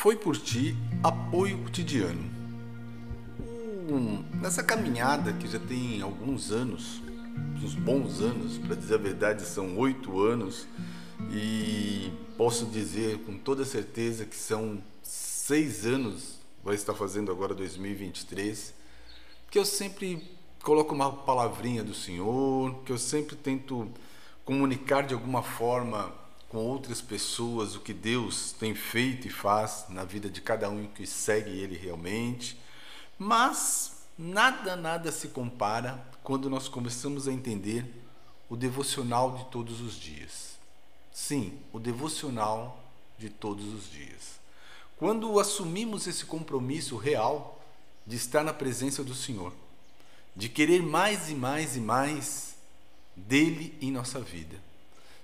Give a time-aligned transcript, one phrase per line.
[0.00, 2.24] Foi por ti apoio cotidiano.
[3.38, 7.02] Hum, nessa caminhada que já tem alguns anos,
[7.62, 10.66] uns bons anos, para dizer a verdade, são oito anos,
[11.30, 18.72] e posso dizer com toda certeza que são seis anos, vai estar fazendo agora 2023,
[19.50, 20.26] que eu sempre
[20.62, 23.86] coloco uma palavrinha do Senhor, que eu sempre tento
[24.46, 26.10] comunicar de alguma forma
[26.50, 30.88] com outras pessoas o que Deus tem feito e faz na vida de cada um
[30.88, 32.58] que segue Ele realmente.
[33.16, 37.86] Mas nada, nada se compara quando nós começamos a entender
[38.48, 40.58] o devocional de todos os dias.
[41.12, 42.82] Sim, o devocional
[43.16, 44.40] de todos os dias.
[44.96, 47.62] Quando assumimos esse compromisso real
[48.04, 49.52] de estar na presença do Senhor,
[50.34, 52.56] de querer mais e mais e mais
[53.14, 54.69] dele em nossa vida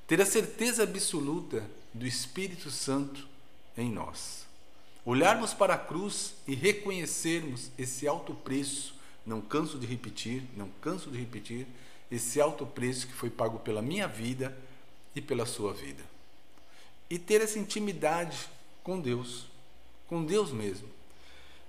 [0.06, 3.26] ter a certeza absoluta do Espírito Santo
[3.76, 4.46] em nós.
[5.04, 11.10] Olharmos para a cruz e reconhecermos esse alto preço, não canso de repetir, não canso
[11.10, 11.66] de repetir,
[12.10, 14.56] esse alto preço que foi pago pela minha vida
[15.14, 16.04] e pela sua vida.
[17.10, 18.48] E ter essa intimidade
[18.82, 19.46] com Deus,
[20.08, 20.88] com Deus mesmo.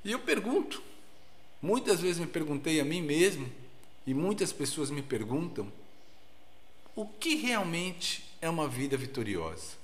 [0.04, 0.82] E eu pergunto,
[1.62, 3.52] muitas vezes me perguntei a mim mesmo,
[4.06, 5.72] e muitas pessoas me perguntam,
[6.96, 9.78] o que realmente é uma vida vitoriosa?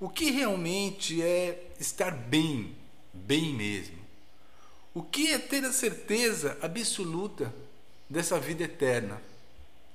[0.00, 2.74] O que realmente é estar bem,
[3.12, 3.98] bem mesmo?
[4.94, 7.54] O que é ter a certeza absoluta
[8.10, 9.22] dessa vida eterna?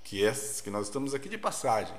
[0.04, 0.34] Que é
[0.64, 1.96] que nós estamos aqui de passagem,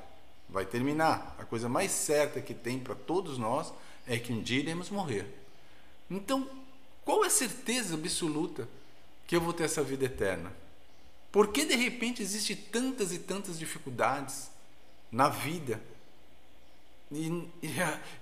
[0.49, 1.37] vai terminar.
[1.39, 3.73] A coisa mais certa que tem para todos nós
[4.07, 5.27] é que um dia iremos morrer.
[6.11, 6.49] Então,
[7.05, 8.69] qual é a certeza absoluta
[9.27, 10.53] que eu vou ter essa vida eterna?
[11.31, 14.51] Por que de repente existem tantas e tantas dificuldades
[15.11, 15.83] na vida?
[17.11, 17.27] E,
[17.63, 17.69] e,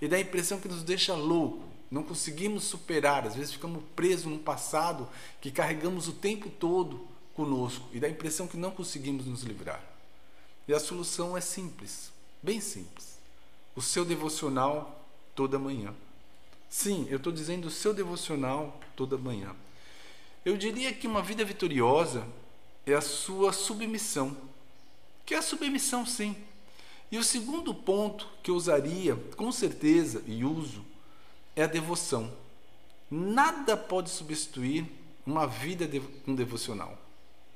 [0.01, 4.27] e dá a impressão que nos deixa louco, não conseguimos superar, às vezes ficamos presos
[4.27, 5.09] num passado
[5.41, 9.83] que carregamos o tempo todo conosco e dá a impressão que não conseguimos nos livrar.
[10.67, 12.11] E a solução é simples,
[12.43, 13.17] bem simples.
[13.75, 15.95] O seu devocional toda manhã.
[16.69, 19.55] Sim, eu estou dizendo o seu devocional toda manhã.
[20.45, 22.27] Eu diria que uma vida vitoriosa
[22.85, 24.37] é a sua submissão,
[25.25, 26.37] que é a submissão, sim.
[27.11, 30.85] E o segundo ponto que eu usaria, com certeza, e uso,
[31.55, 32.33] é a devoção.
[33.11, 34.87] Nada pode substituir
[35.25, 35.89] uma vida
[36.25, 36.99] com um devocional.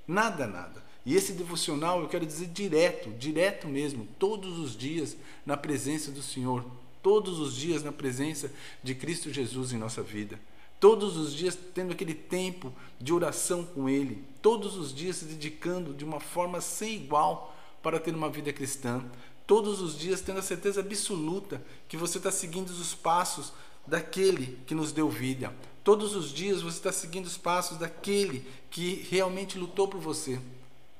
[0.06, 0.82] Nada, nada.
[1.04, 6.22] E esse devocional eu quero dizer direto, direto mesmo, todos os dias na presença do
[6.22, 6.64] Senhor,
[7.02, 8.52] todos os dias na presença
[8.82, 10.38] de Cristo Jesus em nossa vida
[10.80, 15.92] todos os dias tendo aquele tempo de oração com Ele, todos os dias se dedicando
[15.92, 19.04] de uma forma sem igual para ter uma vida cristã,
[19.50, 23.52] todos os dias tendo a certeza absoluta que você está seguindo os passos
[23.84, 25.52] daquele que nos deu vida,
[25.82, 30.38] todos os dias você está seguindo os passos daquele que realmente lutou por você.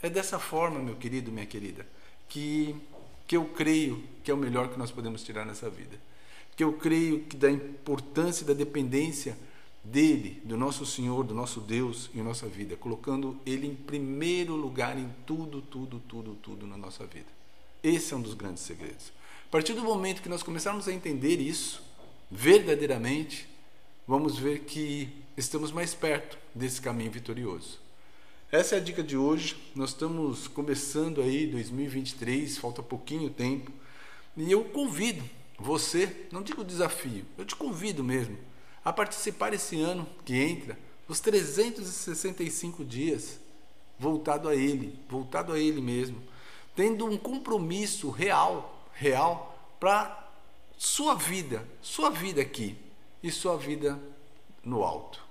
[0.03, 1.87] É dessa forma, meu querido, minha querida,
[2.28, 2.75] que,
[3.25, 5.97] que eu creio que é o melhor que nós podemos tirar nessa vida.
[6.56, 9.39] Que eu creio que da importância da dependência
[9.84, 14.99] dele, do nosso Senhor, do nosso Deus em nossa vida, colocando ele em primeiro lugar
[14.99, 17.39] em tudo, tudo, tudo, tudo na nossa vida.
[17.82, 19.12] Esse é um dos grandes segredos.
[19.46, 21.82] A partir do momento que nós começarmos a entender isso
[22.30, 23.48] verdadeiramente,
[24.06, 27.78] vamos ver que estamos mais perto desse caminho vitorioso.
[28.52, 29.56] Essa é a dica de hoje.
[29.74, 33.72] Nós estamos começando aí 2023, falta pouquinho tempo,
[34.36, 35.22] e eu convido
[35.58, 38.38] você, não digo desafio, eu te convido mesmo
[38.84, 43.38] a participar esse ano que entra, os 365 dias
[43.98, 46.22] voltado a Ele, voltado a Ele mesmo,
[46.75, 50.28] tendo um compromisso real, real para
[50.76, 52.76] sua vida, sua vida aqui
[53.22, 54.00] e sua vida
[54.64, 55.22] no alto.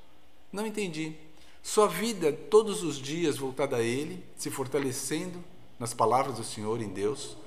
[0.51, 1.15] Não entendi.
[1.61, 5.43] Sua vida todos os dias voltada a Ele, se fortalecendo
[5.77, 7.37] nas palavras do Senhor em Deus,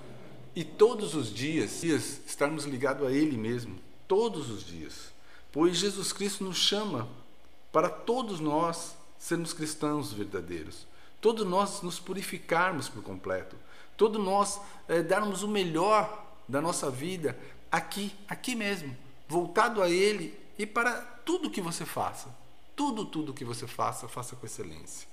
[0.55, 5.13] e todos os dias, estarmos ligados a Ele mesmo, todos os dias
[5.53, 7.07] pois Jesus Cristo nos chama
[7.71, 10.87] para todos nós sermos cristãos verdadeiros,
[11.21, 13.55] todos nós nos purificarmos por completo,
[13.97, 17.39] todos nós é, darmos o melhor da nossa vida
[17.71, 18.97] aqui, aqui mesmo,
[19.29, 22.29] voltado a Ele e para tudo que você faça,
[22.77, 25.09] tudo, tudo que você faça, faça com excelência.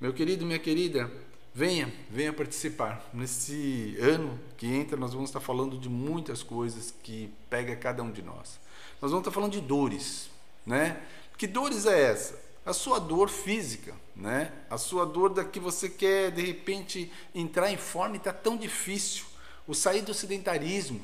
[0.00, 1.10] Meu querido, minha querida,
[1.54, 3.04] venha, venha participar.
[3.12, 8.10] Nesse ano que entra, nós vamos estar falando de muitas coisas que pega cada um
[8.10, 8.58] de nós
[9.00, 10.30] nós vamos estar falando de dores,
[10.66, 11.00] né?
[11.38, 12.38] Que dores é essa?
[12.66, 14.52] A sua dor física, né?
[14.68, 18.56] A sua dor da que você quer de repente entrar em forma e está tão
[18.56, 19.24] difícil.
[19.66, 21.00] O sair do sedentarismo.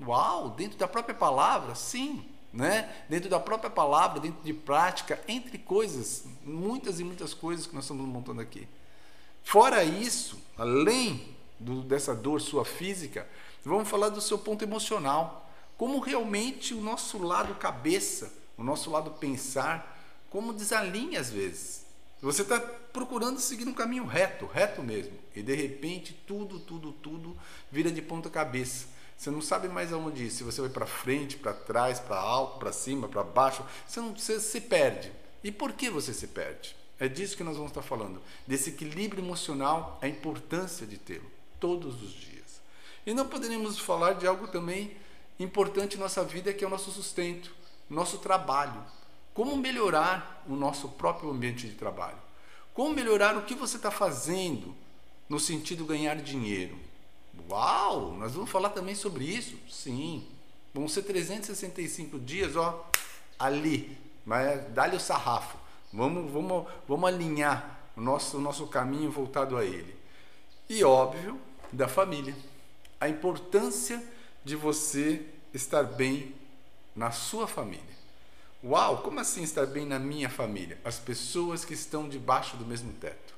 [0.00, 2.92] Uau, dentro da própria palavra, sim, né?
[3.08, 7.84] dentro da própria palavra, dentro de prática, entre coisas, muitas e muitas coisas que nós
[7.84, 8.66] estamos montando aqui.
[9.44, 13.28] Fora isso, além do, dessa dor sua física,
[13.62, 15.48] vamos falar do seu ponto emocional.
[15.76, 20.00] Como realmente o nosso lado cabeça, o nosso lado pensar,
[20.30, 21.83] como desalinha às vezes.
[22.24, 27.36] Você está procurando seguir um caminho reto, reto mesmo, e de repente tudo, tudo, tudo
[27.70, 28.86] vira de ponta cabeça.
[29.14, 30.30] Você não sabe mais aonde ir.
[30.30, 34.16] Se você vai para frente, para trás, para alto, para cima, para baixo, você, não,
[34.16, 35.12] você se perde.
[35.42, 36.74] E por que você se perde?
[36.98, 41.30] É disso que nós vamos estar falando, desse equilíbrio emocional, a importância de tê-lo
[41.60, 42.62] todos os dias.
[43.04, 44.96] E não poderíamos falar de algo também
[45.38, 47.54] importante em nossa vida, que é o nosso sustento,
[47.90, 48.82] nosso trabalho.
[49.34, 52.16] Como melhorar o nosso próprio ambiente de trabalho?
[52.72, 54.74] Como melhorar o que você está fazendo
[55.28, 56.78] no sentido ganhar dinheiro?
[57.50, 58.12] Uau!
[58.12, 59.58] Nós vamos falar também sobre isso?
[59.68, 60.24] Sim.
[60.72, 62.88] Vão ser 365 dias, ó,
[63.36, 63.98] ali.
[64.24, 65.58] Mas dá-lhe o sarrafo.
[65.92, 69.96] Vamos, vamos, vamos alinhar o nosso, o nosso caminho voltado a ele.
[70.68, 71.40] E óbvio,
[71.72, 72.34] da família.
[73.00, 74.02] A importância
[74.44, 76.34] de você estar bem
[76.94, 77.94] na sua família.
[78.66, 80.78] Uau, como assim estar bem na minha família?
[80.82, 83.34] As pessoas que estão debaixo do mesmo teto.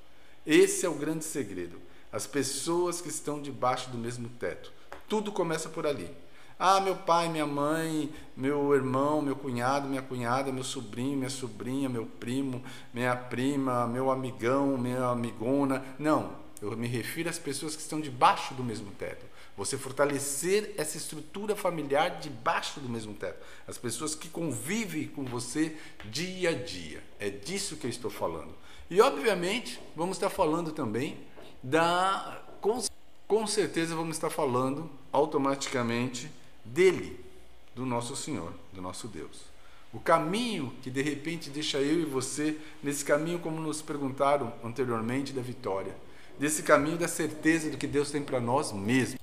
[0.46, 1.82] Esse é o grande segredo.
[2.12, 4.72] As pessoas que estão debaixo do mesmo teto.
[5.08, 6.08] Tudo começa por ali.
[6.56, 11.88] Ah, meu pai, minha mãe, meu irmão, meu cunhado, minha cunhada, meu sobrinho, minha sobrinha,
[11.88, 12.62] meu primo,
[12.94, 15.84] minha prima, meu amigão, minha amigona.
[15.98, 19.24] Não, eu me refiro às pessoas que estão debaixo do mesmo teto.
[19.56, 23.42] Você fortalecer essa estrutura familiar debaixo do mesmo teto.
[23.66, 27.02] As pessoas que convivem com você dia a dia.
[27.18, 28.54] É disso que eu estou falando.
[28.90, 31.18] E, obviamente, vamos estar falando também
[31.62, 32.42] da.
[32.60, 32.82] Com,
[33.26, 36.30] com certeza, vamos estar falando automaticamente
[36.64, 37.18] dele,
[37.74, 39.42] do nosso Senhor, do nosso Deus.
[39.92, 45.32] O caminho que de repente deixa eu e você nesse caminho, como nos perguntaram anteriormente,
[45.32, 45.96] da vitória.
[46.38, 49.18] Desse caminho da certeza do que Deus tem para nós mesmos.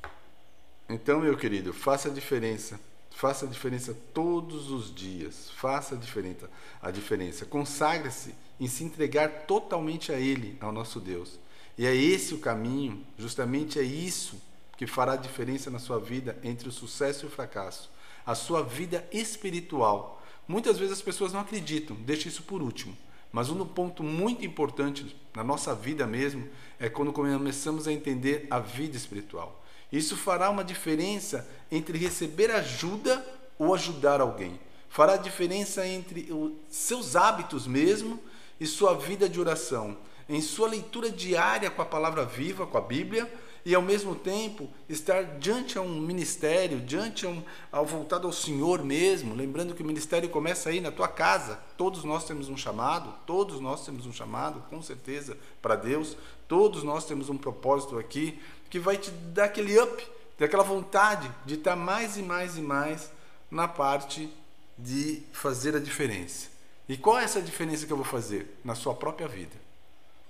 [0.89, 2.79] Então, meu querido, faça a diferença.
[3.11, 5.51] Faça a diferença todos os dias.
[5.55, 6.49] Faça a diferença.
[6.81, 7.45] A diferença.
[7.45, 11.39] Consagre-se em se entregar totalmente a Ele, ao nosso Deus.
[11.77, 14.41] E é esse o caminho, justamente é isso
[14.77, 17.89] que fará a diferença na sua vida entre o sucesso e o fracasso.
[18.25, 20.21] A sua vida espiritual.
[20.47, 22.97] Muitas vezes as pessoas não acreditam, deixa isso por último.
[23.33, 26.47] Mas um ponto muito importante na nossa vida mesmo
[26.79, 29.65] é quando começamos a entender a vida espiritual.
[29.91, 33.25] Isso fará uma diferença entre receber ajuda
[33.57, 34.59] ou ajudar alguém.
[34.87, 38.19] Fará diferença entre os seus hábitos mesmo
[38.59, 39.97] e sua vida de oração,
[40.29, 43.31] em sua leitura diária com a palavra viva, com a Bíblia,
[43.65, 48.33] e ao mesmo tempo estar diante a um ministério, diante a um, ao voltado ao
[48.33, 51.59] Senhor mesmo, lembrando que o ministério começa aí na tua casa.
[51.77, 56.17] Todos nós temos um chamado, todos nós temos um chamado, com certeza, para Deus.
[56.47, 58.39] Todos nós temos um propósito aqui
[58.69, 60.07] que vai te dar aquele up,
[60.37, 63.11] daquela vontade de estar mais e mais e mais
[63.49, 64.29] na parte
[64.77, 66.49] de fazer a diferença.
[66.89, 68.59] E qual é essa diferença que eu vou fazer?
[68.63, 69.55] Na sua própria vida.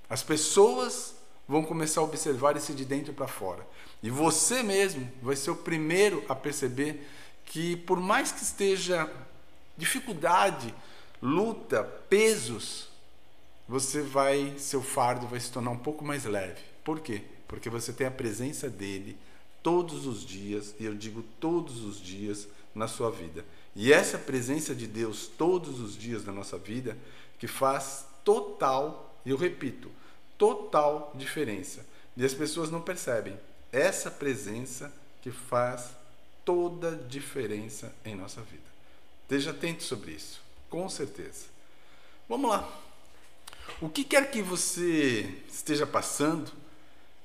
[0.07, 1.15] As pessoas
[1.47, 3.65] vão começar a observar isso de dentro para fora.
[4.01, 7.07] E você mesmo vai ser o primeiro a perceber
[7.45, 9.09] que, por mais que esteja
[9.77, 10.73] dificuldade,
[11.21, 12.89] luta, pesos,
[13.67, 16.61] você vai, seu fardo vai se tornar um pouco mais leve.
[16.83, 17.23] Por quê?
[17.53, 19.15] porque você tem a presença dele
[19.61, 23.45] todos os dias, e eu digo todos os dias na sua vida.
[23.75, 26.97] E essa presença de Deus todos os dias na nossa vida
[27.37, 29.91] que faz total, e eu repito,
[30.37, 31.85] total diferença.
[32.15, 33.37] E as pessoas não percebem
[33.71, 35.89] essa presença que faz
[36.45, 38.61] toda a diferença em nossa vida.
[39.23, 41.45] Esteja atento sobre isso, com certeza.
[42.27, 42.69] Vamos lá.
[43.81, 46.51] O que quer que você esteja passando,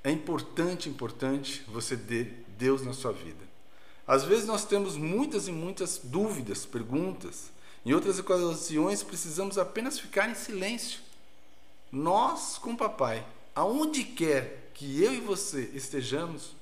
[0.03, 3.47] é importante, importante você ter Deus na sua vida.
[4.07, 7.51] Às vezes nós temos muitas e muitas dúvidas, perguntas.
[7.85, 11.01] Em outras ocasiões precisamos apenas ficar em silêncio.
[11.91, 16.55] Nós com papai, aonde quer que eu e você estejamos,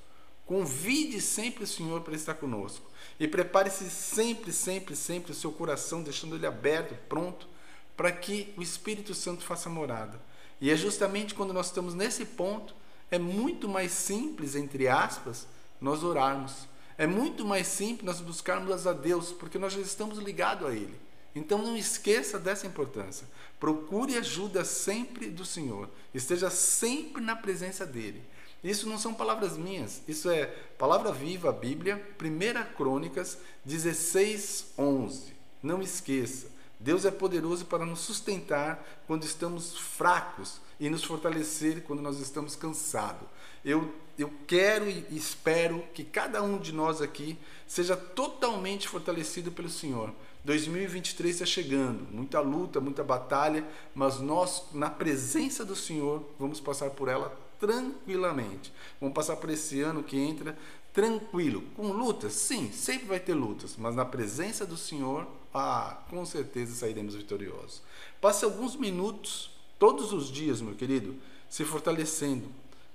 [0.45, 2.89] convide sempre o Senhor para estar conosco.
[3.19, 7.47] E prepare-se sempre, sempre, sempre o seu coração, deixando ele aberto, pronto,
[7.95, 10.21] para que o Espírito Santo faça morada.
[10.61, 12.73] E é justamente quando nós estamos nesse ponto
[13.09, 15.47] é muito mais simples, entre aspas,
[15.79, 16.67] nós orarmos.
[16.97, 20.99] É muito mais simples nós buscarmos a Deus, porque nós já estamos ligados a Ele.
[21.37, 23.27] Então não esqueça dessa importância.
[23.59, 25.89] Procure ajuda sempre do Senhor.
[26.13, 28.21] Esteja sempre na presença dEle.
[28.63, 35.33] Isso não são palavras minhas, isso é palavra viva, a Bíblia, 1 Crônicas 16, 11.
[35.61, 36.47] Não esqueça,
[36.79, 42.55] Deus é poderoso para nos sustentar quando estamos fracos e nos fortalecer quando nós estamos
[42.55, 43.27] cansados.
[43.65, 49.69] Eu, eu quero e espero que cada um de nós aqui seja totalmente fortalecido pelo
[49.69, 50.13] Senhor.
[50.47, 56.89] 2023 está chegando, muita luta, muita batalha, mas nós, na presença do Senhor, vamos passar
[56.91, 58.71] por ela tranquilamente.
[59.01, 60.57] Vamos passar por esse ano que entra
[60.93, 66.25] tranquilo, com lutas, sim, sempre vai ter lutas, mas na presença do Senhor, ah, com
[66.25, 67.81] certeza sairemos vitoriosos.
[68.21, 71.13] Passe alguns minutos, todos os dias, meu querido,
[71.49, 72.47] se fortalecendo,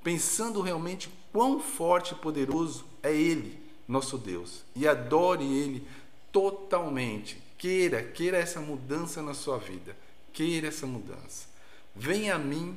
[0.03, 5.87] pensando realmente quão forte e poderoso é Ele, nosso Deus, e adore Ele
[6.33, 7.41] totalmente.
[7.59, 9.97] Queira, queira essa mudança na sua vida,
[10.33, 11.47] queira essa mudança.
[11.95, 12.77] Venha a mim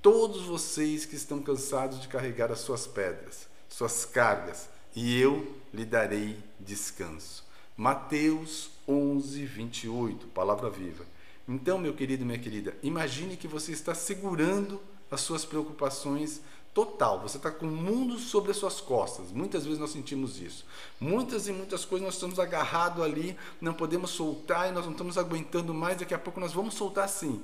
[0.00, 5.84] todos vocês que estão cansados de carregar as suas pedras, suas cargas, e eu lhe
[5.84, 7.44] darei descanso.
[7.76, 11.04] Mateus 11, 28, palavra viva.
[11.48, 14.80] Então, meu querido, minha querida, imagine que você está segurando
[15.10, 16.40] as suas preocupações
[16.74, 17.20] total.
[17.20, 19.30] Você está com o mundo sobre as suas costas.
[19.30, 20.64] Muitas vezes nós sentimos isso.
[21.00, 25.18] Muitas e muitas coisas nós estamos agarrados ali, não podemos soltar e nós não estamos
[25.18, 25.98] aguentando mais.
[25.98, 27.42] Daqui a pouco nós vamos soltar sim.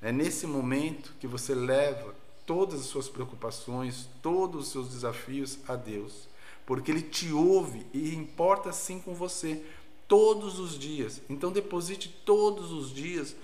[0.00, 5.76] É nesse momento que você leva todas as suas preocupações, todos os seus desafios a
[5.76, 6.28] Deus,
[6.66, 9.64] porque Ele te ouve e importa sim com você
[10.08, 11.20] todos os dias.
[11.30, 13.34] Então deposite todos os dias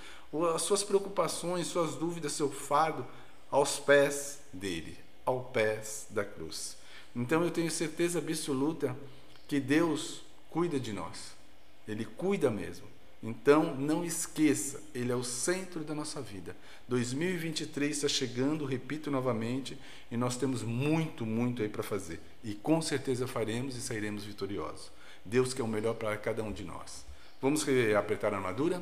[0.55, 3.07] as suas preocupações, suas dúvidas, seu fardo
[3.51, 6.77] aos pés dele, aos pés da cruz.
[7.15, 8.97] Então eu tenho certeza absoluta
[9.47, 11.33] que Deus cuida de nós.
[11.87, 12.87] Ele cuida mesmo.
[13.21, 16.57] Então, não esqueça, ele é o centro da nossa vida.
[16.87, 19.77] 2023 está chegando, repito novamente,
[20.09, 22.21] e nós temos muito, muito aí para fazer.
[22.45, 24.93] E com certeza faremos e sairemos vitoriosos.
[25.25, 27.05] Deus quer o melhor para cada um de nós.
[27.43, 28.81] Vamos apertar a armadura?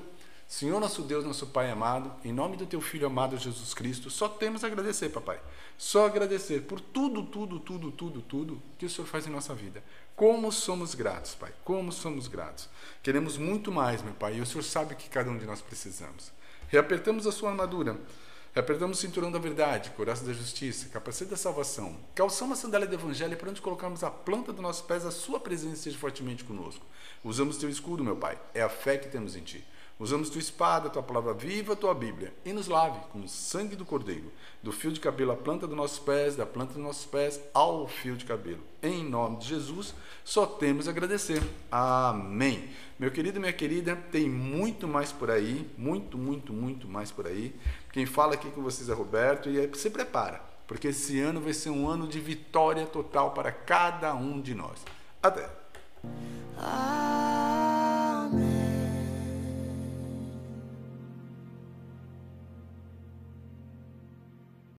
[0.48, 4.28] Senhor nosso Deus, nosso Pai amado, em nome do teu Filho amado Jesus Cristo, só
[4.28, 5.40] temos a agradecer, papai.
[5.76, 9.82] Só agradecer por tudo, tudo, tudo, tudo, tudo que o Senhor faz em nossa vida.
[10.14, 11.52] Como somos gratos, Pai.
[11.64, 12.68] Como somos gratos.
[13.02, 16.30] Queremos muito mais, meu Pai, e o Senhor sabe que cada um de nós precisamos.
[16.68, 17.98] Reapertamos a sua armadura.
[18.54, 21.94] Reapertamos o cinturão da verdade, coraça da justiça, capacete da salvação.
[22.14, 25.38] Calçamos a sandália do evangelho para onde colocamos a planta dos nossos pés, a sua
[25.38, 26.82] presença esteja fortemente conosco.
[27.22, 28.38] Usamos teu escudo, meu Pai.
[28.54, 29.62] É a fé que temos em ti.
[29.98, 33.84] Usamos tua espada, tua palavra viva, tua Bíblia, e nos lave com o sangue do
[33.84, 34.30] Cordeiro,
[34.62, 37.88] do fio de cabelo à planta dos nossos pés, da planta dos nossos pés ao
[37.88, 38.62] fio de cabelo.
[38.82, 41.42] Em nome de Jesus, só temos a agradecer.
[41.72, 42.68] Amém.
[42.98, 47.54] Meu querido minha querida, tem muito mais por aí, muito, muito, muito mais por aí.
[47.90, 51.70] Quem fala aqui com vocês é Roberto e se prepara, porque esse ano vai ser
[51.70, 54.78] um ano de vitória total para cada um de nós.
[55.22, 55.48] Até!
[56.58, 57.15] Ah.